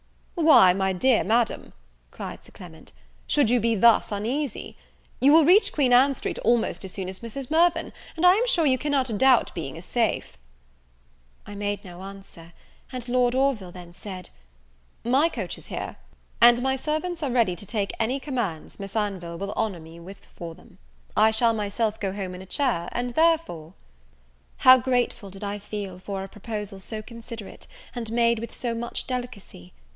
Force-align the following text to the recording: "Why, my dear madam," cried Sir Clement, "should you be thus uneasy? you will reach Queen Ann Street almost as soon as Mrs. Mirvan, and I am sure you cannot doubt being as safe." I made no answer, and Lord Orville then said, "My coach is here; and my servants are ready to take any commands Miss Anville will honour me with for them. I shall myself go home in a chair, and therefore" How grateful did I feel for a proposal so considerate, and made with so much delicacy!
"Why, 0.33 0.73
my 0.73 0.93
dear 0.93 1.23
madam," 1.23 1.73
cried 2.09 2.43
Sir 2.43 2.51
Clement, 2.51 2.91
"should 3.27 3.51
you 3.51 3.59
be 3.59 3.75
thus 3.75 4.11
uneasy? 4.11 4.75
you 5.19 5.31
will 5.31 5.45
reach 5.45 5.71
Queen 5.71 5.93
Ann 5.93 6.15
Street 6.15 6.39
almost 6.39 6.83
as 6.83 6.91
soon 6.91 7.07
as 7.07 7.19
Mrs. 7.19 7.51
Mirvan, 7.51 7.93
and 8.17 8.25
I 8.25 8.33
am 8.33 8.47
sure 8.47 8.65
you 8.65 8.79
cannot 8.79 9.15
doubt 9.19 9.53
being 9.53 9.77
as 9.77 9.85
safe." 9.85 10.39
I 11.45 11.53
made 11.53 11.85
no 11.85 12.01
answer, 12.01 12.53
and 12.91 13.07
Lord 13.07 13.35
Orville 13.35 13.71
then 13.71 13.93
said, 13.93 14.31
"My 15.03 15.29
coach 15.29 15.59
is 15.59 15.67
here; 15.67 15.97
and 16.41 16.63
my 16.63 16.75
servants 16.75 17.21
are 17.21 17.29
ready 17.31 17.55
to 17.55 17.65
take 17.67 17.91
any 17.99 18.19
commands 18.19 18.79
Miss 18.79 18.95
Anville 18.95 19.37
will 19.37 19.53
honour 19.53 19.79
me 19.79 19.99
with 19.99 20.25
for 20.35 20.55
them. 20.55 20.79
I 21.15 21.29
shall 21.29 21.53
myself 21.53 21.99
go 21.99 22.11
home 22.11 22.33
in 22.33 22.41
a 22.41 22.47
chair, 22.47 22.89
and 22.91 23.11
therefore" 23.11 23.75
How 24.65 24.79
grateful 24.79 25.29
did 25.29 25.43
I 25.43 25.59
feel 25.59 25.99
for 25.99 26.23
a 26.23 26.27
proposal 26.27 26.79
so 26.79 27.03
considerate, 27.03 27.67
and 27.93 28.11
made 28.11 28.39
with 28.39 28.55
so 28.55 28.73
much 28.73 29.05
delicacy! 29.05 29.73